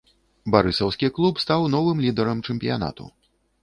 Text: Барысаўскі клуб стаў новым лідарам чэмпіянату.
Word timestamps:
Барысаўскі 0.55 1.11
клуб 1.19 1.35
стаў 1.45 1.69
новым 1.77 2.05
лідарам 2.09 2.45
чэмпіянату. 2.51 3.03